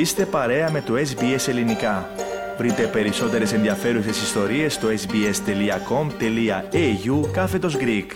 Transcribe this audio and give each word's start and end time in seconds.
Είστε 0.00 0.26
παρέα 0.26 0.70
με 0.70 0.80
το 0.80 0.94
SBS 0.94 1.48
Ελληνικά. 1.48 2.10
Βρείτε 2.58 2.86
περισσότερες 2.86 3.52
ενδιαφέρουσες 3.52 4.22
ιστορίες 4.22 4.74
στο 4.74 4.88
sbs.com.au 4.88 5.30
κάθετος 7.32 7.76
Greek. 7.76 8.06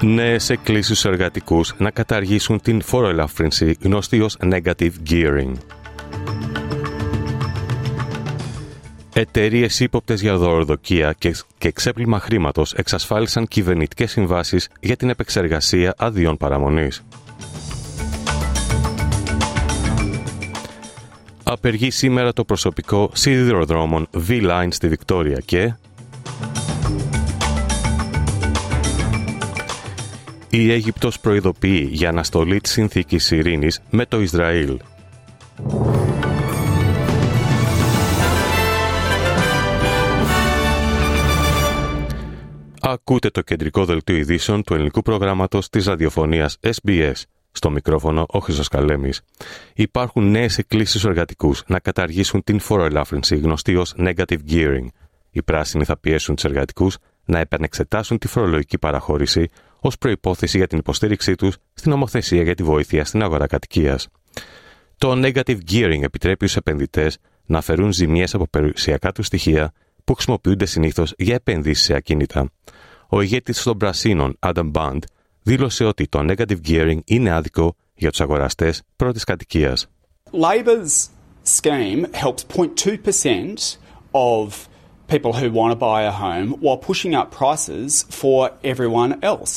Νέες 0.00 0.50
εκκλήσεις 0.50 0.98
στους 0.98 1.10
εργατικούς 1.12 1.74
να 1.78 1.90
καταργήσουν 1.90 2.60
την 2.60 2.82
φοροελαφρύνση 2.82 3.76
γνωστή 3.80 4.20
ως 4.20 4.36
negative 4.42 4.92
gearing. 5.10 5.52
Εταιρείες 9.16 9.80
ύποπτες 9.80 10.20
για 10.20 10.36
δωροδοκία 10.36 11.12
και, 11.18 11.34
και 11.58 11.70
ξέπλυμα 11.72 12.20
χρήματος 12.20 12.72
εξασφάλισαν 12.72 13.46
κυβερνητικές 13.46 14.10
συμβάσεις 14.10 14.68
για 14.80 14.96
την 14.96 15.08
επεξεργασία 15.08 15.94
αδειών 15.98 16.36
παραμονής. 16.36 17.04
Απεργεί 21.42 21.90
σήμερα 21.90 22.32
το 22.32 22.44
προσωπικό 22.44 23.10
σιδηροδρόμων 23.12 24.08
V-Line 24.28 24.68
στη 24.70 24.88
Βικτόρια 24.88 25.38
και 25.44 25.74
η 30.50 30.72
Αίγυπτος 30.72 31.20
προειδοποιεί 31.20 31.88
για 31.92 32.08
αναστολή 32.08 32.60
της 32.60 32.72
συνθήκης 32.72 33.30
ειρήνης 33.30 33.80
με 33.90 34.06
το 34.06 34.20
Ισραήλ. 34.20 34.78
Ακούτε 43.06 43.30
το 43.30 43.42
κεντρικό 43.42 43.84
δελτίο 43.84 44.16
ειδήσεων 44.16 44.62
του 44.62 44.74
ελληνικού 44.74 45.02
προγράμματος 45.02 45.68
της 45.68 45.86
ραδιοφωνίας 45.86 46.58
SBS. 46.60 47.12
Στο 47.52 47.70
μικρόφωνο 47.70 48.26
ο 48.28 48.38
Χρυσός 48.38 48.68
Καλέμης. 48.68 49.20
Υπάρχουν 49.74 50.30
νέες 50.30 50.58
εκκλήσεις 50.58 50.90
στους 50.90 51.04
εργατικούς 51.04 51.62
να 51.66 51.78
καταργήσουν 51.78 52.44
την 52.44 52.58
φοροελάφρυνση 52.58 53.36
γνωστή 53.36 53.76
ως 53.76 53.94
negative 53.98 54.38
gearing. 54.50 54.86
Οι 55.30 55.42
πράσινοι 55.42 55.84
θα 55.84 55.98
πιέσουν 55.98 56.34
τους 56.34 56.44
εργατικούς 56.44 56.96
να 57.24 57.38
επανεξετάσουν 57.38 58.18
τη 58.18 58.28
φορολογική 58.28 58.78
παραχώρηση 58.78 59.48
ως 59.80 59.98
προπόθεση 59.98 60.56
για 60.56 60.66
την 60.66 60.78
υποστήριξή 60.78 61.34
τους 61.34 61.56
στην 61.72 61.90
νομοθεσία 61.90 62.42
για 62.42 62.54
τη 62.54 62.62
βοήθεια 62.62 63.04
στην 63.04 63.22
αγορά 63.22 63.46
κατοικίας. 63.46 64.08
Το 64.98 65.12
negative 65.24 65.58
gearing 65.70 66.02
επιτρέπει 66.02 66.46
στους 66.46 66.56
επενδυτές 66.56 67.18
να 67.46 67.58
αφαιρούν 67.58 67.92
ζημιέ 67.92 68.24
από 68.32 68.46
περιουσιακά 68.46 69.12
του 69.12 69.22
στοιχεία 69.22 69.72
που 70.04 70.14
χρησιμοποιούνται 70.14 70.66
συνήθως 70.66 71.14
για 71.18 71.34
επενδύσεις 71.34 71.84
σε 71.84 71.94
ακίνητα. 71.94 72.50
Ο 73.14 73.20
ηγέτη 73.20 73.62
των 73.62 73.78
Πρασίνων, 73.78 74.38
Adam 74.40 74.70
Band, 74.72 74.98
δήλωσε 75.42 75.84
ότι 75.84 76.08
το 76.08 76.18
negative 76.28 76.58
gearing 76.68 76.98
είναι 77.04 77.30
άδικο 77.30 77.76
για 77.94 78.10
του 78.10 78.22
αγοραστέ 78.22 78.74
πρώτη 78.96 79.20
κατοικία. 79.20 79.76
Labor's 80.32 81.08
scheme 81.44 82.06
helps 82.12 82.44
0.2% 82.44 83.76
of 84.12 84.68
people 85.06 85.32
who 85.32 85.48
want 85.58 85.70
to 85.74 85.78
buy 85.90 86.02
a 86.02 86.14
home 86.24 86.48
while 86.64 86.80
pushing 86.88 87.14
up 87.14 87.30
prices 87.42 88.04
for 88.20 88.50
everyone 88.72 89.12
else. 89.30 89.52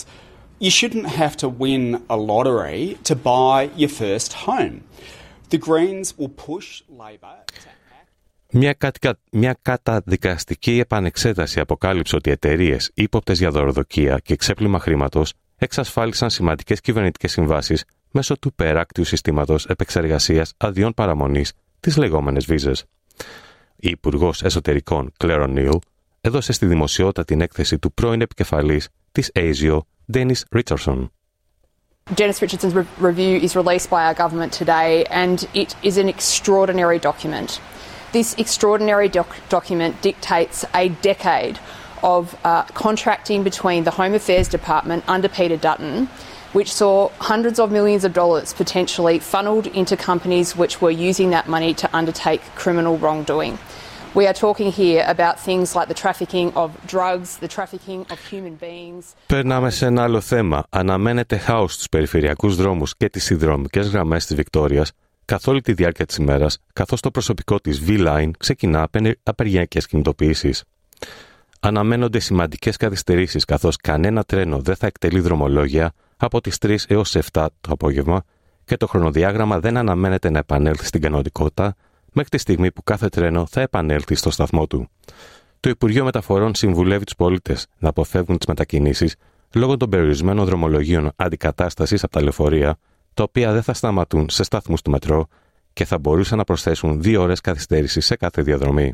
You 0.65 0.71
shouldn't 0.79 1.09
have 1.21 1.35
to 1.43 1.47
win 1.63 1.83
a 2.15 2.17
lottery 2.31 2.83
to 3.09 3.15
buy 3.15 3.57
your 3.81 3.93
first 4.03 4.29
home. 4.47 4.77
The 5.53 5.59
Greens 5.67 6.07
will 6.17 6.33
push 6.49 6.67
Labor 7.03 7.37
to 7.63 7.69
Μια, 8.59 8.73
κατα... 8.73 9.19
μια 9.31 9.57
καταδικαστική 9.61 10.79
επανεξέταση 10.79 11.59
αποκάλυψε 11.59 12.15
ότι 12.15 12.31
εταιρείες 12.31 12.91
ύποπτες 12.93 13.39
για 13.39 13.51
δωροδοκία 13.51 14.19
και 14.23 14.35
ξέπλυμα 14.35 14.79
χρήματος 14.79 15.33
εξασφάλισαν 15.55 16.29
σημαντικές 16.29 16.81
κυβερνητικές 16.81 17.31
συμβάσεις 17.31 17.83
μέσω 18.11 18.37
του 18.37 18.53
περάκτιου 18.53 19.03
συστήματος 19.03 19.65
επεξεργασίας 19.65 20.53
αδειών 20.57 20.93
παραμονής, 20.93 21.53
τι 21.79 21.99
λεγόμενες 21.99 22.45
βίζες. 22.45 22.85
Η 23.75 23.89
Υπουργός 23.89 24.43
Εσωτερικών 24.43 25.11
Claire 25.17 25.47
O'Neill 25.47 25.77
έδωσε 26.21 26.51
στη 26.51 26.65
δημοσιότητα 26.65 27.25
την 27.25 27.41
έκθεση 27.41 27.79
του 27.79 27.93
πρώην 27.93 28.21
επικεφαλής 28.21 28.89
της 29.11 29.31
ASIO, 29.33 29.79
Dennis 30.13 30.41
Richardson. 30.55 31.09
Janice 32.15 32.41
Richardson's 32.41 32.73
re- 32.73 32.87
review 33.01 33.33
is 33.47 33.53
released 33.55 33.89
by 33.89 34.01
our 34.07 34.17
government 34.23 34.51
today, 34.61 35.03
and 35.23 35.37
it 35.53 35.75
is 35.83 35.97
an 35.97 36.07
extraordinary 36.07 36.99
document. 36.99 37.49
This 38.16 38.34
extraordinary 38.44 39.08
doc- 39.08 39.36
document 39.48 39.92
dictates 40.02 40.64
a 40.74 40.88
decade 41.10 41.58
of 42.02 42.22
uh, 42.44 42.64
contracting 42.86 43.42
between 43.50 43.84
the 43.84 43.92
Home 44.00 44.14
Affairs 44.14 44.48
Department 44.48 45.04
under 45.08 45.28
Peter 45.28 45.56
Dutton, 45.56 46.08
which 46.52 46.70
saw 46.72 47.10
hundreds 47.32 47.58
of 47.58 47.70
millions 47.70 48.04
of 48.04 48.12
dollars 48.12 48.52
potentially 48.52 49.18
funneled 49.18 49.66
into 49.80 49.96
companies 49.96 50.48
which 50.56 50.74
were 50.82 50.90
using 50.90 51.30
that 51.30 51.46
money 51.48 51.72
to 51.74 51.86
undertake 51.96 52.42
criminal 52.62 52.94
wrongdoing. 52.98 53.58
We 54.14 54.26
are 54.26 54.34
talking 54.34 54.70
here 54.82 55.02
about 55.14 55.34
things 55.40 55.74
like 55.74 55.88
the 55.88 55.98
trafficking 56.04 56.52
of 56.62 56.68
drugs, 56.86 57.38
the 57.38 57.48
trafficking 57.48 58.00
of 58.10 58.18
human 58.32 58.56
beings. 58.56 59.04
Περνάμε 59.26 59.70
σε 59.70 59.86
ένα 59.86 60.02
άλλο 60.02 60.20
θέμα. 60.20 60.64
Αναμένεται 60.70 61.36
χάος 61.36 61.72
στους 61.74 61.88
περιφερειακούς 61.88 62.56
δρόμους 62.56 62.96
και 62.96 63.08
τις 63.08 63.24
συνδρομικές 63.24 63.88
γραμμές 63.88 64.26
της 64.26 64.36
Βικτόριας 64.36 64.92
καθ' 65.27 65.47
όλη 65.47 65.61
τη 65.61 65.73
διάρκεια 65.73 66.05
της 66.05 66.15
ημέρας, 66.15 66.57
καθώς 66.73 67.01
το 67.01 67.11
προσωπικό 67.11 67.59
της 67.59 67.83
V-Line 67.87 68.31
ξεκινά 68.37 68.81
απενε- 68.81 69.19
απεργιακές 69.23 69.85
κινητοποιήσεις. 69.85 70.63
Αναμένονται 71.59 72.19
σημαντικές 72.19 72.77
καθυστερήσεις 72.77 73.45
καθώς 73.45 73.75
κανένα 73.75 74.23
τρένο 74.23 74.59
δεν 74.59 74.75
θα 74.75 74.87
εκτελεί 74.87 75.19
δρομολόγια 75.19 75.93
από 76.17 76.41
τις 76.41 76.57
3 76.57 76.85
έως 76.87 77.15
7 77.15 77.47
το 77.61 77.71
απόγευμα 77.71 78.23
και 78.65 78.77
το 78.77 78.87
χρονοδιάγραμμα 78.87 79.59
δεν 79.59 79.77
αναμένεται 79.77 80.29
να 80.29 80.39
επανέλθει 80.39 80.85
στην 80.85 81.01
κανονικότητα 81.01 81.75
μέχρι 82.13 82.29
τη 82.29 82.37
στιγμή 82.37 82.71
που 82.71 82.83
κάθε 82.83 83.09
τρένο 83.09 83.45
θα 83.45 83.61
επανέλθει 83.61 84.15
στο 84.15 84.29
σταθμό 84.31 84.67
του. 84.67 84.89
Το 85.59 85.69
Υπουργείο 85.69 86.03
Μεταφορών 86.03 86.55
συμβουλεύει 86.55 87.03
τους 87.03 87.15
πολίτες 87.15 87.67
να 87.77 87.89
αποφεύγουν 87.89 88.37
τις 88.37 88.47
μετακινήσεις 88.47 89.15
λόγω 89.53 89.77
των 89.77 89.89
περιορισμένων 89.89 90.45
δρομολογίων 90.45 91.11
αντικατάστασης 91.15 92.03
από 92.03 92.11
τα 92.11 92.21
λεωφορεία, 92.21 92.77
τα 93.17 93.23
οποία 93.23 93.51
δεν 93.53 93.63
θα 93.63 93.73
σταματούν 93.73 94.29
σε 94.29 94.43
σταθμού 94.43 94.75
του 94.83 94.91
μετρό 94.91 95.27
και 95.73 95.85
θα 95.85 95.97
μπορούσαν 95.97 96.37
να 96.37 96.43
προσθέσουν 96.43 97.01
δύο 97.01 97.21
ώρες 97.21 97.41
καθυστέρηση 97.41 98.01
σε 98.01 98.15
κάθε 98.15 98.41
διαδρομή. 98.41 98.93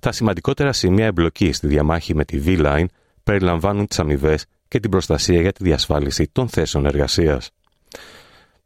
Τα 0.00 0.12
σημαντικότερα 0.12 0.72
σημεία 0.72 1.06
εμπλοκή 1.06 1.52
στη 1.52 1.66
διαμάχη 1.66 2.14
με 2.14 2.24
τη 2.24 2.42
V-Line 2.46 2.84
περιλαμβάνουν 3.24 3.86
τις 3.86 3.98
αμοιβές 3.98 4.46
και 4.68 4.80
την 4.80 4.90
προστασία 4.90 5.40
για 5.40 5.52
τη 5.52 5.64
διασφάλιση 5.64 6.28
των 6.32 6.48
θέσεων 6.48 6.86
εργασίας. 6.86 7.50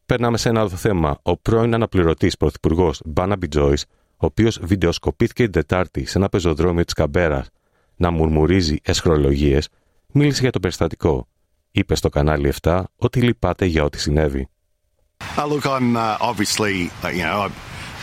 Περνάμε 0.07 0.39
σε 0.39 0.49
ένα 0.49 0.61
άλλο 0.61 0.69
θέμα. 0.69 1.19
Ο 1.23 1.37
πρώην 1.37 1.75
αναπληρωτής 1.75 2.37
πρωθυπουργός 2.37 3.01
Μπάναμπι 3.05 3.49
Τζόι, 3.49 3.77
ο 4.17 4.27
οποίος 4.27 4.61
βιντεοσκοπήθηκε 4.63 5.43
την 5.43 5.53
Τετάρτη 5.53 6.07
σε 6.07 6.19
ένα 6.19 6.29
πεζοδρόμιο 6.29 6.85
της 6.85 6.95
Καμπέρας 6.95 7.49
να 7.97 8.11
μουρμουρίζει 8.11 8.77
εσχρολογίες, 8.83 9.69
μίλησε 10.13 10.41
για 10.43 10.51
το 10.51 10.61
περιστατικό. 10.61 11.29
Είπε 11.71 11.95
στο 11.95 12.09
κανάλι 12.09 12.53
7 12.63 12.83
ότι 12.97 13.21
λυπάται 13.21 13.65
για 13.65 13.85
ό,τι 13.85 14.01
συνέβη. 14.01 14.49
Uh, 15.38 15.48
look, 15.54 15.66
I'm 15.66 15.90
uh, 15.98 16.18
obviously, 16.32 16.74
uh, 17.04 17.10
you 17.18 17.24
know, 17.28 17.38
I, 17.46 17.50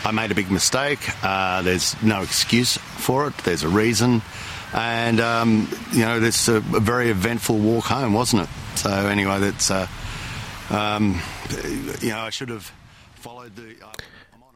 I 0.09 0.11
made 0.19 0.31
a 0.31 0.35
big 0.41 0.49
mistake. 0.59 1.01
Uh, 1.23 1.61
there's 1.67 1.87
no 2.13 2.19
excuse 2.29 2.71
for 3.05 3.17
it. 3.27 3.33
There's 3.45 3.63
a 3.71 3.73
reason. 3.83 4.11
And, 4.73 5.17
um, 5.33 5.49
you 5.97 6.03
know, 6.07 6.17
this 6.27 6.39
a, 6.47 6.57
a 6.81 6.83
very 6.91 7.07
eventful 7.17 7.57
walk 7.69 7.85
home, 7.95 8.11
wasn't 8.21 8.39
it? 8.45 8.49
So, 8.83 8.89
anyway, 9.15 9.37
that's, 9.47 9.67
uh, 9.79 9.87
um, 10.79 11.03
you 12.05 12.11
know, 12.13 12.21
I 12.29 12.31
should 12.37 12.49
have 12.55 12.65
followed 13.25 13.53
the. 13.55 13.69
I- 13.91 14.09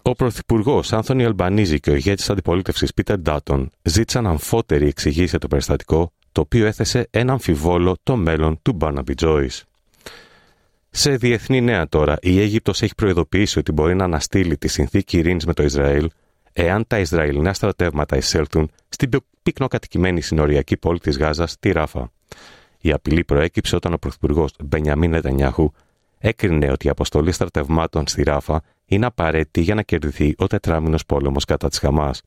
Ο 0.08 0.14
Πρωθυπουργό 0.16 0.84
Άνθονι 0.92 1.26
Αλμπανίζη 1.26 1.80
και 1.80 1.90
ο 1.90 1.96
ηγέτη 1.96 2.32
αντιπολίτευση 2.32 2.88
Πίτερ 2.96 3.18
Ντάτον 3.18 3.72
ζήτησαν 3.84 4.28
αμφότερη 4.28 4.88
εξηγήση 4.88 5.26
για 5.26 5.40
το 5.40 5.48
περιστατικό, 5.48 6.12
το 6.32 6.42
οποίο 6.42 6.66
έθεσε 6.66 7.08
ένα 7.12 7.32
αμφιβόλο 7.32 7.96
το 8.04 8.16
μέλλον 8.16 8.60
του 8.62 8.74
Μπάναμπι 8.74 9.14
Τζόι. 9.16 9.52
Σε 10.91 11.17
διεθνή 11.17 11.61
νέα 11.61 11.89
τώρα, 11.89 12.17
η 12.21 12.41
Αίγυπτος 12.41 12.83
έχει 12.83 12.95
προειδοποιήσει 12.95 13.59
ότι 13.59 13.73
μπορεί 13.73 13.95
να 13.95 14.05
αναστείλει 14.05 14.57
τη 14.57 14.69
συνθήκη 14.69 15.19
ειρήνης 15.19 15.47
με 15.47 15.55
το 15.55 15.63
Ισραήλ 15.63 16.11
εάν 16.53 16.85
τα 16.87 16.99
Ισραηλινά 16.99 17.53
στρατεύματα 17.53 18.17
εισέλθουν 18.17 18.71
στην 18.89 19.09
πιο 19.09 19.21
πυκνοκατοικημένη 19.43 20.21
συνοριακή 20.21 20.77
πόλη 20.77 20.99
της 20.99 21.19
Γάζας, 21.19 21.57
τη 21.59 21.73
Ράφα. 21.73 22.13
Η 22.81 22.93
απειλή 22.93 23.25
προέκυψε 23.25 23.77
όταν 23.77 23.93
ο 23.93 23.97
Πρωθυπουργός 23.97 24.53
Μπενιαμίν 24.65 25.11
Νετανιάχου 25.11 25.71
έκρινε 26.19 26.71
ότι 26.71 26.87
η 26.87 26.91
αποστολή 26.91 27.33
στρατευμάτων 27.33 28.07
στη 28.07 28.23
Ράφα 28.23 28.63
είναι 28.85 29.07
απαραίτητη 29.07 29.61
για 29.61 29.75
να 29.75 29.83
κερδιθεί 29.83 30.35
ο 30.39 30.47
τετράμινος 30.47 31.07
πόλεμος 31.07 31.45
κατά 31.45 31.69
της 31.69 31.79
Χαμάς. 31.79 32.23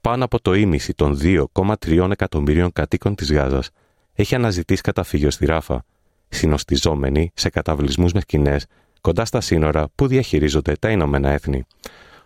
Πάνω 0.00 0.24
από 0.24 0.40
το 0.40 0.54
ίμιση 0.54 0.94
των 0.94 1.18
2,3 1.22 2.10
εκατομμυρίων 2.10 2.72
κατοίκων 2.72 3.14
της 3.14 3.32
Γάζας 3.32 3.70
έχει 4.14 4.34
αναζητήσει 4.34 4.82
καταφύγιο 4.82 5.30
στη 5.30 5.46
Ράφα, 5.46 5.84
συνοστιζόμενοι 6.28 7.30
σε 7.34 7.50
καταβλισμούς 7.50 8.12
με 8.12 8.20
σκηνές 8.20 8.66
κοντά 9.00 9.24
στα 9.24 9.40
σύνορα 9.40 9.88
που 9.94 10.06
διαχειρίζονται 10.06 10.74
τα 10.80 10.90
Ηνωμένα 10.90 11.30
Έθνη. 11.30 11.66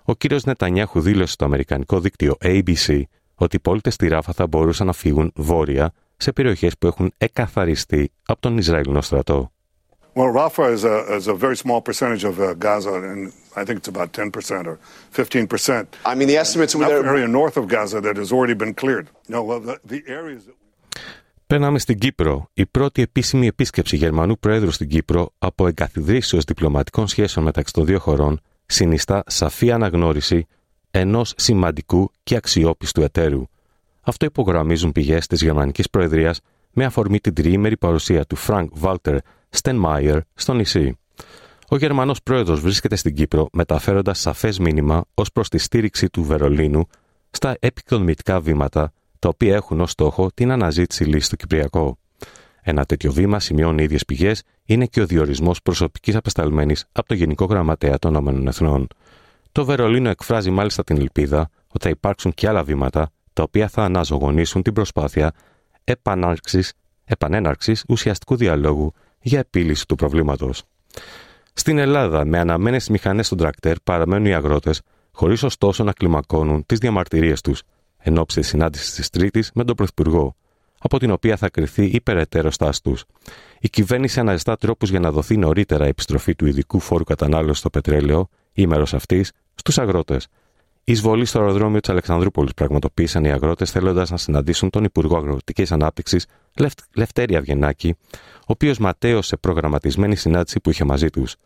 ο 0.05 0.15
κύριος 0.15 0.45
Νετανιάχου 0.45 1.01
δήλωσε 1.01 1.33
στο 1.33 1.45
αμερικανικό 1.45 2.01
δίκτυο 2.01 2.37
ABC 2.41 3.03
ότι 3.35 3.57
οι 3.57 3.61
πολίτες 3.61 3.95
στη 3.95 4.09
Ράφα 4.09 4.33
θα 4.33 4.47
μπορούσαν 4.47 4.87
να 4.87 4.93
φύγουν 4.93 5.33
βόρεια 5.35 5.93
σε 6.17 6.33
περιοχές 6.33 6.79
που 6.79 6.87
έχουν 6.87 7.13
εκαθαριστεί 7.19 8.11
από 8.27 8.41
τον 8.41 8.59
Ισραηλινό 8.59 9.01
στρατό. 9.01 9.53
Well, 10.15 10.31
Rafah 10.31 10.71
is 10.77 10.85
a, 10.85 10.97
is 11.17 11.27
a 11.27 11.35
very 11.35 11.57
small 11.57 11.81
percentage 11.81 12.25
of 12.25 12.39
uh, 12.39 12.53
Gaza, 12.53 12.95
and 13.11 13.33
I 13.57 13.65
think 13.65 13.79
it's 13.81 13.89
about 13.89 14.13
10% 14.13 14.67
or 14.67 14.79
15%. 15.15 15.87
I 16.05 16.15
mean, 16.15 16.29
the 16.29 16.37
estimates 16.37 16.75
were 16.75 16.85
there. 16.85 17.07
area 17.07 17.27
north 17.27 17.57
of 17.57 17.67
Gaza 17.67 17.99
that 18.03 18.17
has 18.19 18.31
already 18.31 18.53
been 18.53 18.75
cleared. 18.75 19.09
No, 19.35 19.43
well, 19.43 19.61
the, 19.61 19.81
the 19.85 20.03
areas 20.07 20.45
that... 20.47 20.55
Περνάμε 21.53 21.79
στην 21.79 21.99
Κύπρο. 21.99 22.51
Η 22.55 22.67
πρώτη 22.67 23.03
επίσημη 23.03 23.47
επίσκεψη 23.47 23.97
Γερμανού 23.97 24.39
Προέδρου 24.39 24.71
στην 24.71 24.89
Κύπρο 24.89 25.33
από 25.39 25.67
εγκαθιδρύσεως 25.67 26.45
διπλωματικών 26.45 27.07
σχέσεων 27.07 27.45
μεταξύ 27.45 27.73
των 27.73 27.85
δύο 27.85 27.99
χωρών 27.99 28.41
συνιστά 28.67 29.23
σαφή 29.27 29.73
αναγνώριση 29.73 30.47
ενός 30.91 31.33
σημαντικού 31.37 32.11
και 32.23 32.37
αξιόπιστου 32.37 33.03
εταίρου. 33.03 33.43
Αυτό 34.01 34.27
υπογραμμίζουν 34.27 34.93
πηγές 34.93 35.27
της 35.27 35.43
Γερμανικής 35.43 35.91
Προεδρίας 35.91 36.41
με 36.73 36.85
αφορμή 36.85 37.21
την 37.21 37.35
τριήμερη 37.35 37.77
παρουσία 37.77 38.25
του 38.25 38.37
Φρανκ 38.37 38.71
Βάλτερ 38.75 39.17
Σταϊνμάιερ 39.49 40.19
στο 40.35 40.55
νησί. 40.55 40.97
Ο 41.69 41.77
Γερμανός 41.77 42.23
πρόεδρος 42.23 42.61
βρίσκεται 42.61 42.97
στην 42.97 43.15
Κύπρο 43.15 43.49
μεταφέροντας 43.53 44.19
σαφές 44.19 44.59
μήνυμα 44.59 45.05
ως 45.15 45.33
προς 45.33 45.49
τη 45.49 45.59
στήριξη 45.59 46.11
του 46.11 46.23
Βερολίνου 46.23 46.87
στα 47.31 47.57
επικοδομητικά 47.61 48.41
βήματα 48.41 48.93
τα 49.23 49.29
οποία 49.29 49.55
έχουν 49.55 49.81
ως 49.81 49.91
στόχο 49.91 50.31
την 50.35 50.51
αναζήτηση 50.51 51.05
λύσης 51.05 51.27
στο 51.27 51.37
Κυπριακό. 51.37 51.99
Ένα 52.63 52.85
τέτοιο 52.85 53.13
βήμα, 53.13 53.41
σημειώνουν 53.41 53.79
οι 53.79 53.83
ίδιες 53.85 54.05
πηγές, 54.05 54.43
είναι 54.65 54.87
και 54.87 55.01
ο 55.01 55.07
διορισμός 55.07 55.63
προσωπικής 55.63 56.15
απεσταλμένης 56.15 56.85
από 56.93 57.09
το 57.09 57.15
Γενικό 57.15 57.45
Γραμματέα 57.45 57.99
των 57.99 58.27
ΗΕ. 58.27 58.87
Το 59.53 59.65
Βερολίνο 59.65 60.09
εκφράζει 60.09 60.51
μάλιστα 60.51 60.85
την 60.85 60.97
ελπίδα 60.97 61.51
ότι 61.67 61.85
θα 61.85 61.89
υπάρξουν 61.89 62.33
και 62.33 62.49
άλλα 62.49 62.63
βήματα 62.63 63.11
τα 63.33 63.43
οποία 63.43 63.69
θα 63.69 63.85
αναζωογονήσουν 63.85 64.63
την 64.63 64.73
προσπάθεια 64.73 65.33
επανέναρξης 67.05 67.85
ουσιαστικού 67.89 68.37
διαλόγου 68.37 68.93
για 69.21 69.39
επίλυση 69.39 69.87
του 69.87 69.95
προβλήματος. 69.95 70.63
Στην 71.53 71.79
Ελλάδα, 71.79 72.25
με 72.25 72.39
αναμένες 72.39 72.89
μηχανές 72.89 73.29
των 73.29 73.39
τρακτέρ, 73.39 73.81
παραμένουν 73.81 74.27
οι 74.27 74.35
αγρότες, 74.35 74.81
χωρίς 75.13 75.43
ωστόσο 75.43 75.85
να 75.85 75.93
κλιμακώνουν 75.93 76.67
τις 76.67 76.79
διαμαρτυρίες 76.79 77.41
τους, 77.41 77.63
εν 78.03 78.19
ώψη 78.19 78.41
τη 78.41 78.47
συνάντησης 78.47 78.95
της 78.95 79.11
Τρίτης 79.11 79.51
με 79.55 79.65
τον 79.65 79.77
Πρωθυπουργό, 79.77 80.37
από 80.79 80.99
την 80.99 81.11
οποία 81.11 81.37
θα 81.37 81.49
κρυθεί 81.49 81.85
η 81.85 82.01
περαιτέρω 82.01 82.51
στάση 82.51 82.83
του. 82.83 82.97
Η 83.61 83.69
κυβέρνηση 83.69 84.21
αναζητά 84.21 84.57
τρόπους 84.57 84.91
για 84.91 85.01
να 85.01 85.11
δοθεί 85.11 85.37
νωρίτερα 85.37 85.85
η 85.85 85.89
επιστροφή 85.89 86.35
του 86.35 86.47
ειδικού 86.47 86.81
φόρου 86.81 87.05
κατανάλωσης 87.05 87.59
στο 87.59 87.71
πετρέλαιο 87.71 88.29
ή 88.53 88.67
μέρο 88.67 88.87
αυτής 88.93 89.33
στους 89.55 89.79
αγρότες. 89.79 90.29
Εισβολή 90.85 91.25
στο 91.25 91.39
αεροδρόμιο 91.39 91.81
της 91.81 91.91
Αλεξανδρούπολης 91.91 92.55
πραγματοποίησαν 92.55 93.25
οι 93.25 93.33
αγρότες 93.33 93.71
θέλοντας 93.71 94.11
να 94.11 94.17
συναντήσουν 94.17 94.71
τον 94.71 94.85
Υπουργό 94.85 95.17
Αγροτικής 95.17 95.73
Ανάπτυξης 95.73 96.27
Λευτέρη 96.95 97.37
Αυγενάκη, 97.37 97.97
ο 98.35 98.45
οποίος 98.47 98.79
ματέωσε 98.79 99.37
προγραμματισμένη 99.37 100.17
συνάντηση 100.17 100.61
που 100.61 100.71
είχε 100.71 100.85
μαζί 100.85 101.11
τους. 101.11 101.37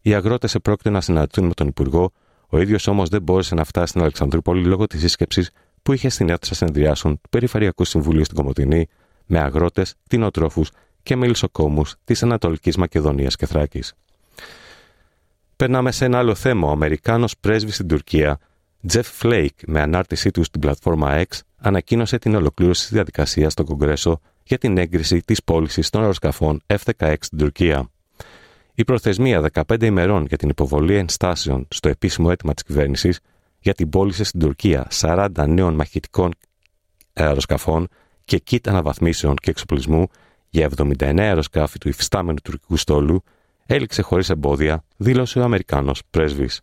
Οι 0.00 0.14
αγρότες 0.14 0.54
επρόκειτο 0.54 0.90
να 0.90 1.00
συναντηθούν 1.00 1.46
με 1.46 1.54
τον 1.54 1.66
Υπουργό, 1.68 2.12
ο 2.48 2.60
ίδιος 2.60 2.86
όμως 2.86 3.08
δεν 3.08 3.22
μπόρεσε 3.22 3.54
να 3.54 3.64
φτάσει 3.64 3.86
στην 3.86 4.00
Αλεξανδρούπολη 4.00 4.64
λόγω 4.64 4.86
της 4.86 5.00
σύσκεψης 5.00 5.50
που 5.86 5.92
είχε 5.92 6.08
στην 6.08 6.28
αίθουσα 6.28 6.54
συνεδριάσεων 6.54 7.20
του 7.20 7.28
Περιφερειακού 7.30 7.84
Συμβουλίου 7.84 8.24
στην 8.24 8.36
Κομωτινή 8.36 8.88
με 9.26 9.38
αγρότες, 9.38 9.94
κτηνοτρόφους 10.04 10.70
και 11.02 11.16
μελισσοκόμους 11.16 11.94
της 12.04 12.22
Ανατολικής 12.22 12.76
Μακεδονίας 12.76 13.36
και 13.36 13.46
Θράκης. 13.46 13.94
Περνάμε 15.56 15.92
σε 15.92 16.04
ένα 16.04 16.18
άλλο 16.18 16.34
θέμα. 16.34 16.68
Ο 16.68 16.70
Αμερικάνος 16.70 17.36
πρέσβης 17.40 17.74
στην 17.74 17.88
Τουρκία, 17.88 18.38
Jeff 18.92 19.02
Flake, 19.20 19.58
με 19.66 19.80
ανάρτησή 19.80 20.30
του 20.30 20.44
στην 20.44 20.60
πλατφόρμα 20.60 21.22
X, 21.22 21.40
ανακοίνωσε 21.56 22.18
την 22.18 22.34
ολοκλήρωση 22.34 22.82
της 22.82 22.92
διαδικασίας 22.92 23.52
στο 23.52 23.64
Κογκρέσο 23.64 24.20
για 24.42 24.58
την 24.58 24.78
έγκριση 24.78 25.22
της 25.24 25.44
πώλησης 25.44 25.90
των 25.90 26.00
αεροσκαφών 26.00 26.62
F-16 26.66 27.14
στην 27.20 27.38
Τουρκία. 27.38 27.90
Η 28.74 28.84
προθεσμία 28.84 29.50
15 29.52 29.82
ημερών 29.82 30.24
για 30.26 30.36
την 30.36 30.48
υποβολή 30.48 30.94
ενστάσεων 30.94 31.68
στο 31.70 31.88
επίσημο 31.88 32.28
αίτημα 32.30 32.54
της 32.54 32.62
κυβέρνησης 32.62 33.20
για 33.66 33.74
την 33.74 33.88
πώληση 33.88 34.24
στην 34.24 34.40
Τουρκία 34.40 34.86
40 35.00 35.28
νέων 35.48 35.74
μαχητικών 35.74 36.30
αεροσκαφών 37.12 37.88
και 38.24 38.38
κίτ 38.38 38.68
αναβαθμίσεων 38.68 39.36
και 39.36 39.50
εξοπλισμού 39.50 40.06
για 40.48 40.70
79 40.76 41.18
αεροσκάφη 41.18 41.78
του 41.78 41.88
υφιστάμενου 41.88 42.38
τουρκικού 42.44 42.76
στόλου 42.76 43.22
έληξε 43.66 44.02
χωρίς 44.02 44.30
εμπόδια, 44.30 44.84
δήλωσε 44.96 45.38
ο 45.38 45.42
Αμερικάνος 45.42 46.02
πρέσβης. 46.10 46.60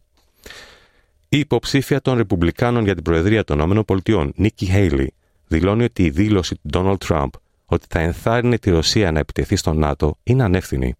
Η 1.29 1.39
υποψήφια 1.39 2.01
των 2.01 2.17
Ρεπουμπλικάνων 2.17 2.83
για 2.83 2.93
την 2.93 3.03
Προεδρία 3.03 3.43
των 3.43 3.85
ΗΠΑ, 3.87 4.31
Νίκη 4.35 4.65
Χέιλι, 4.65 5.13
δηλώνει 5.47 5.83
ότι 5.83 6.03
η 6.03 6.09
δήλωση 6.09 6.55
του 6.55 6.69
Ντόναλτ 6.69 7.03
Τραμπ 7.05 7.29
ότι 7.65 7.85
θα 7.89 7.99
ενθάρρυνε 7.99 8.57
τη 8.57 8.69
Ρωσία 8.69 9.11
να 9.11 9.19
επιτεθεί 9.19 9.55
στο 9.55 9.73
ΝΑΤΟ 9.73 10.17
είναι 10.23 10.43
ανεύθυνη. 10.43 10.95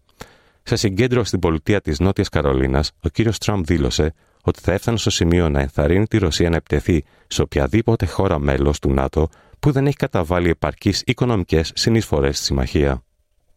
Σε 0.62 0.76
συγκέντρωση 0.76 1.28
στην 1.28 1.38
πολιτεία 1.38 1.80
της 1.80 1.98
Νότιας 1.98 2.28
Καρολίνας, 2.28 2.92
ο 3.00 3.08
κύριος 3.08 3.38
Τραμπ 3.38 3.64
δήλωσε 3.64 4.14
ότι 4.44 4.60
θα 4.60 4.72
έφτανε 4.72 4.96
στο 4.96 5.10
σημείο 5.10 5.48
να 5.48 5.60
ενθαρρύνει 5.60 6.06
τη 6.06 6.18
Ρωσία 6.18 6.50
να 6.50 6.56
επιτεθεί 6.56 7.04
σε 7.26 7.42
οποιαδήποτε 7.42 8.06
χώρα 8.06 8.38
μέλο 8.38 8.74
του 8.80 8.90
ΝΑΤΟ 8.92 9.28
που 9.60 9.70
δεν 9.70 9.86
έχει 9.86 9.96
καταβάλει 9.96 10.50
επαρκεί 10.50 10.94
οικονομικέ 11.04 11.62
συνεισφορέ 11.74 12.32
στη 12.32 12.44
συμμαχία. 12.44 13.02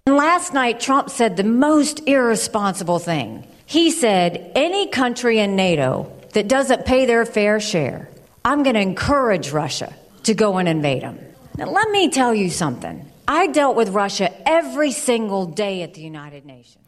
Last 0.06 0.54
night, 0.54 0.80
Trump 0.80 1.10
said 1.10 1.36
the 1.36 1.50
most 1.68 1.96
irresponsible 2.16 3.00
thing. 3.12 3.30
He 3.78 3.92
said, 3.92 4.30
any 4.68 4.88
country 5.02 5.36
in 5.40 5.58
NATO 5.68 5.90
that 6.36 6.48
doesn't 6.48 6.86
pay 6.86 7.06
their 7.06 7.26
fair 7.26 7.60
share, 7.60 8.00
I'm 8.46 8.64
going 8.64 8.78
to 8.80 8.86
encourage 8.92 9.48
Russia 9.52 9.90
to 10.28 10.34
go 10.34 10.50
and 10.60 10.68
invade 10.70 11.04
them. 11.08 11.18
Now, 11.58 11.70
let 11.80 11.90
me 11.98 12.04
tell 12.20 12.34
you 12.34 12.50
something. 12.50 12.96
I 13.28 13.48
dealt 13.48 13.76
with 13.76 13.90
Russia 13.90 14.28
every 14.60 14.92
single 15.10 15.46
day 15.46 15.76
at 15.86 15.94
the 15.96 16.04
United 16.14 16.46
Nations. 16.46 16.87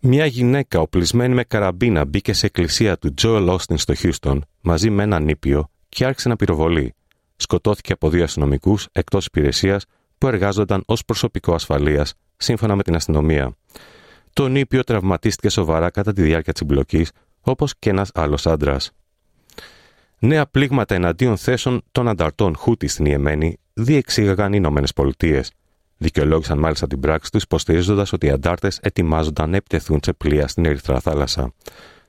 Μια 0.00 0.26
γυναίκα 0.26 0.80
οπλισμένη 0.80 1.34
με 1.34 1.44
καραμπίνα 1.44 2.04
μπήκε 2.04 2.32
σε 2.32 2.46
εκκλησία 2.46 2.98
του 2.98 3.14
Τζόελ 3.14 3.48
Όστιν 3.48 3.78
στο 3.78 3.94
Χιούστον 3.94 4.44
μαζί 4.60 4.90
με 4.90 5.02
έναν 5.02 5.24
νήπιο 5.24 5.70
και 5.88 6.04
άρχισε 6.04 6.28
να 6.28 6.36
πυροβολεί. 6.36 6.94
Σκοτώθηκε 7.36 7.92
από 7.92 8.10
δύο 8.10 8.24
αστυνομικούς 8.24 8.86
εκτός 8.92 9.26
υπηρεσίας 9.26 9.84
που 10.18 10.26
εργάζονταν 10.26 10.82
ως 10.86 11.04
προσωπικό 11.04 11.54
ασφαλείας, 11.54 12.14
σύμφωνα 12.36 12.76
με 12.76 12.82
την 12.82 12.94
αστυνομία. 12.94 13.56
Το 14.32 14.48
νήπιο 14.48 14.84
τραυματίστηκε 14.84 15.48
σοβαρά 15.48 15.90
κατά 15.90 16.12
τη 16.12 16.22
διάρκεια 16.22 16.52
της 16.52 16.62
εμπλοκής, 16.62 17.10
όπως 17.40 17.74
και 17.78 17.90
ένας 17.90 18.10
άλλος 18.14 18.46
άντρας. 18.46 18.92
Νέα 20.18 20.46
πλήγματα 20.46 20.94
εναντίον 20.94 21.36
θέσεων 21.36 21.82
των 21.92 22.08
ανταρτών 22.08 22.56
Χούτι 22.56 22.86
στην 22.86 23.04
Ιεμένη 23.04 23.58
διεξήγαγαν 23.72 24.52
οι 24.52 24.56
Ηνωμένες 24.58 24.92
Πολιτείες. 24.92 25.52
Δικαιολόγησαν 25.98 26.58
μάλιστα 26.58 26.86
την 26.86 27.00
πράξη 27.00 27.30
τους, 27.30 27.42
υποστηρίζοντας 27.42 28.12
ότι 28.12 28.26
οι 28.26 28.30
αντάρτες 28.30 28.78
ετοιμάζονταν 28.82 29.50
να 29.50 29.56
επιτεθούν 29.56 30.00
σε 30.02 30.12
πλοία 30.12 30.48
στην 30.48 30.64
Ερυθρά 30.64 31.00
Θάλασσα. 31.00 31.52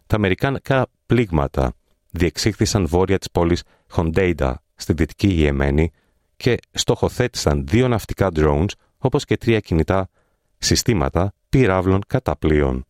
Τα 0.08 0.15
Αμερικάνικα 0.15 0.88
πλήγματα 1.05 1.74
διεξήχθησαν 2.10 2.88
βόρεια 2.88 3.17
της 3.17 3.31
πόλης 3.31 3.63
Χοντέιντα 3.89 4.62
στη 4.75 4.93
δυτική 4.93 5.27
Ιεμένη 5.27 5.91
και 6.38 6.58
στοχοθέτησαν 6.72 7.67
δύο 7.67 7.88
ναυτικά 7.88 8.29
drones 8.36 8.69
όπως 8.98 9.25
και 9.25 9.38
τρία 9.38 9.60
κινητά 9.60 10.10
συστήματα 10.58 11.34
πυράβλων 11.50 12.01
κατά 12.08 12.36
πλοίων. 12.36 12.86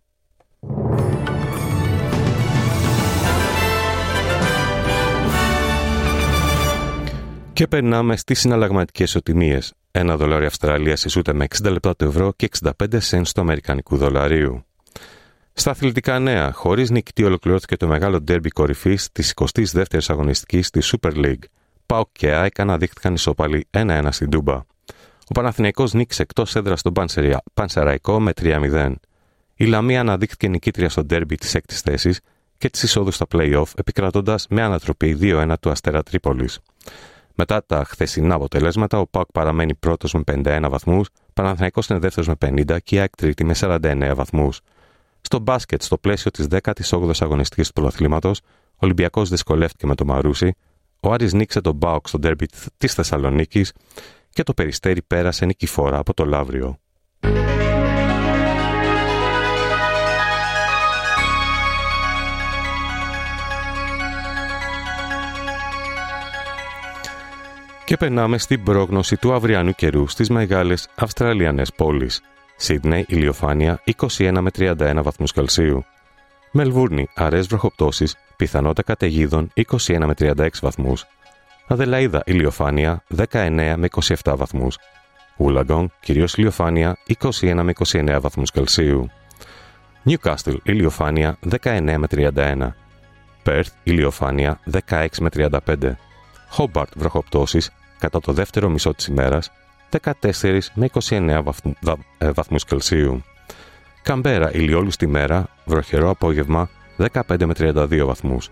Και 7.54 7.68
περνάμε 7.68 8.16
στις 8.18 8.40
συναλλαγματικές 8.40 9.16
οτιμίες. 9.16 9.74
Ένα 9.92 10.18
δολάριο 10.18 10.48
Αυστραλίας 10.48 11.06
ισούται 11.06 11.34
με 11.34 11.46
60 11.64 11.72
λεπτά 11.72 11.96
το 11.96 12.06
ευρώ 12.06 12.34
και 12.36 12.50
65 12.62 12.72
cents 13.10 13.28
του 13.34 13.42
Αμερικανικού 13.42 13.98
δολαρίου. 13.98 14.64
Στα 15.54 15.72
αθλητικά 15.72 16.20
νέα, 16.20 16.52
χωρίς 16.52 16.90
νικητή 16.90 17.24
ολοκληρώθηκε 17.24 17.78
το 17.78 17.88
μεγάλο 17.88 18.22
ντέρμπι 18.22 18.50
κορυφής 18.50 19.12
της 19.12 19.34
22η 19.36 20.00
αγωνιστικής 20.08 20.70
της 20.70 20.96
Super 20.96 21.14
League. 21.14 21.44
ΠΑΟΚ 21.86 22.08
και 22.12 22.32
ΑΕΚ 22.32 22.60
αναδείχθηκαν 22.60 23.14
ισοπαλοί 23.14 23.68
1-1 23.72 24.08
στην 24.10 24.30
Τούμπα. 24.30 24.54
Ο 25.28 25.34
Παναθηναϊκός 25.34 25.94
νίκησε 25.94 26.22
εκτός 26.22 26.56
έδρας 26.56 26.80
στον 26.80 26.94
Πανσεραϊκό 27.54 28.20
με 28.20 28.32
3-0. 28.42 28.94
Η 29.56 29.66
Λαμία 29.66 30.00
αναδείχθηκε 30.00 30.48
νικήτρια 30.48 30.90
στο 30.90 31.04
ντέρμπι 31.04 31.36
της 31.36 31.56
6η 31.58 31.74
θέσης 31.84 32.20
και 32.58 32.70
της 32.70 32.84
εισόδου 32.84 33.12
στα 33.12 33.26
playoff, 33.32 33.72
επικρατώντας 33.76 34.46
με 34.50 34.62
ανατροπή 34.62 35.18
2-1 35.22 35.54
του 35.60 35.70
Αστέρα 35.70 36.04
Τρίπολης. 36.04 36.60
Μετά 37.42 37.66
τα 37.66 37.84
χθεσινά 37.84 38.36
αποτελέσματα, 38.36 39.00
ο 39.00 39.08
ΠΑΟΚ 39.08 39.32
παραμένει 39.32 39.76
πρώτος 39.76 40.14
με 40.14 40.22
51 40.26 40.68
βαθμούς, 40.70 41.10
Παναθηναϊκός 41.34 41.88
είναι 41.88 42.00
δεύτερος 42.00 42.28
με 42.28 42.36
50 42.36 42.78
και 42.84 42.96
η 42.96 43.00
ΑΕΚ 43.00 43.16
τρίτη 43.16 43.44
με 43.44 43.54
49 43.54 44.12
βαθμούς. 44.16 44.62
Στο 45.22 45.40
μπάσκετ, 45.40 45.82
στο 45.82 45.98
πλαίσιο 45.98 46.32
της 46.32 46.48
18η 46.50 47.12
αγωνιστικής 47.20 47.68
του 47.68 47.74
πρωταθλήματος, 47.74 48.40
ο 48.72 48.78
Ολυμπιακός 48.78 49.30
δυσκολεύτηκε 49.30 49.88
με 49.88 49.96
το 49.96 50.06
Μαρούσι, 50.06 50.56
ο 51.00 51.12
Άρης 51.12 51.34
νίκησε 51.34 51.62
τον 51.62 51.76
Μπάουκ 51.76 52.08
στο 52.08 52.20
ντέρμπι 52.20 52.46
της 52.78 52.94
Θεσσαλονίκης 52.94 53.74
και 54.30 54.44
το 54.44 54.54
περιστέρι 54.54 55.02
πέρασε 55.02 55.46
νικηφόρα 55.46 55.98
από 55.98 56.14
το 56.14 56.26
Λαύριο. 56.26 56.80
Και 67.90 67.98
περνάμε 67.98 68.38
στην 68.38 68.64
πρόγνωση 68.64 69.18
του 69.18 69.34
αυριανού 69.34 69.72
καιρού 69.72 70.08
στις 70.08 70.30
μεγάλες 70.30 70.88
Αυστραλιανές 70.96 71.74
πόλεις. 71.74 72.22
Σίδνεϊ, 72.56 73.06
ηλιοφάνεια 73.08 73.82
21 74.18 74.38
με 74.42 74.50
31 74.58 75.00
βαθμούς 75.04 75.32
Κελσίου. 75.32 75.86
Μελβούρνη, 76.52 77.08
αραιές 77.16 77.48
βροχοπτώσεις, 77.48 78.16
πιθανότητα 78.36 78.84
καταιγίδων 78.84 79.52
21 79.54 80.06
με 80.06 80.14
36 80.14 80.48
βαθμούς. 80.62 81.06
Αδελαίδα, 81.68 82.22
ηλιοφάνεια 82.26 83.04
19 83.32 83.74
με 83.78 83.88
27 84.24 84.36
βαθμούς. 84.36 84.78
Ούλαγκον, 85.38 85.92
κυρίως 86.00 86.36
ηλιοφάνεια 86.36 86.98
21 87.06 87.64
με 87.64 87.72
29 87.72 88.20
βαθμούς 88.22 88.52
Κελσίου. 88.52 89.10
Νιουκάστιλ, 90.04 90.60
ηλιοφάνεια 90.64 91.38
19 91.64 91.98
με 91.98 92.08
31. 92.08 92.76
Πέρθ, 93.44 93.74
ηλιοφάνεια 93.84 94.60
16 94.90 95.08
με 95.20 95.30
35. 95.30 95.98
Χόμπαρτ, 96.50 96.92
βροχοπτώσεις 96.96 97.72
κατά 98.00 98.20
το 98.20 98.34
δεύτερο 98.34 98.70
μισό 98.70 98.94
της 98.94 99.06
ημέρας 99.06 99.52
14 99.90 100.60
με 100.74 100.90
29 101.10 101.42
βαθμού, 101.44 101.74
ε, 102.18 102.32
βαθμούς 102.32 102.66
Κελσίου. 102.66 103.24
Καμπέρα 104.02 104.54
ηλιόλουστη 104.54 105.08
μέρα, 105.08 105.48
βροχερό 105.66 106.10
απόγευμα 106.10 106.70
15 106.98 107.46
με 107.46 107.54
32 107.54 108.06
βαθμούς. 108.06 108.50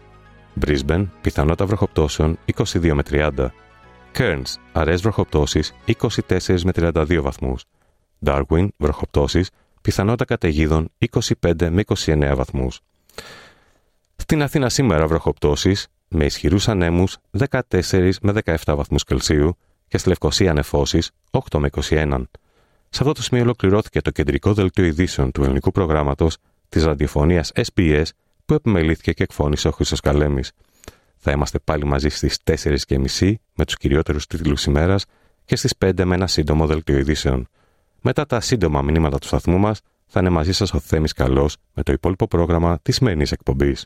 Μπρίσμπεν, 0.54 1.12
πιθανότητα 1.22 1.66
βροχοπτώσεων 1.66 2.38
22 2.46 2.94
με 2.94 3.04
30. 3.04 3.54
Κέρνς, 4.12 4.58
αραιές 4.72 5.01
βροχοπτώσεις 5.01 5.74
24 5.86 6.63
με 6.63 6.72
32 6.72 7.22
βαθμούς. 7.22 7.63
Ντάρκουιν, 8.24 8.72
βροχοπτώσεις, 8.77 9.50
πιθανότητα 9.82 10.25
καταιγίδων 10.25 10.89
25 10.98 11.70
με 11.70 11.82
29 11.82 12.36
βαθμούς. 12.36 12.80
Στην 14.16 14.44
Αθήνα 14.44 14.70
σήμερα 14.70 15.08
βροχοπτώσεις, 15.08 15.88
με 16.08 16.26
ισχυρούς 16.26 16.68
ανέμους 16.68 17.18
14 17.50 18.12
με 18.22 18.34
17 18.46 18.56
βαθμούς 18.66 19.04
Κελσίου 19.04 19.58
και 19.88 19.98
στη 19.98 20.08
Λευκοσία 20.08 20.54
νεφώσεις 20.54 21.12
8 21.32 21.60
με 21.60 21.70
21. 21.90 22.22
Σε 22.90 23.04
αυτό 23.04 23.12
το 23.12 23.22
σημείο 23.22 23.44
ολοκληρώθηκε 23.44 24.02
το 24.02 24.12
κεντρικό 24.12 24.54
δελτίο 24.54 24.86
ειδήσεων 24.86 25.32
του 25.32 25.44
ελληνικού 25.44 25.72
προγράμματος 25.72 26.38
της 26.70 26.84
ραδιοφωνίας 26.84 27.52
SBS 27.56 28.06
που 28.46 28.54
επιμελήθηκε 28.54 29.12
και 29.12 29.24
εκφώνησε 29.24 29.68
ο 29.68 29.72
Χρυσό 29.72 29.96
Καλέμης. 30.04 30.52
Θα 31.18 31.32
είμαστε 31.32 31.60
πάλι 31.60 31.86
μαζί 31.86 32.10
στις 32.10 32.38
4.30 32.44 33.34
με 33.56 33.66
τους 33.66 33.78
κυριότερους 33.78 34.28
τίτλους 34.28 34.66
ημέρας 34.66 35.06
και 35.46 35.56
στις 35.56 35.74
5 35.86 36.04
με 36.04 36.16
ένα 36.16 36.28
σύντομο 36.28 36.66
δελτίο 36.66 36.98
ειδήσεων. 36.98 37.48
Μετά 38.02 38.26
τα 38.26 38.40
σύντομα 38.40 38.82
μηνύματα 38.82 39.18
του 39.18 39.28
σταθμού 39.28 39.58
μας, 39.58 39.82
θα 40.08 40.20
είναι 40.20 40.30
μαζί 40.30 40.52
σας 40.52 40.74
ο 40.74 40.80
Θέμης 40.80 41.14
Καλός 41.14 41.58
με 41.74 41.84
το 41.84 41.92
υπόλοιπο 41.92 42.28
πρόγραμμα 42.28 42.80
της 42.82 42.96
σημερινής 42.96 43.32
εκπομπής. 43.32 43.86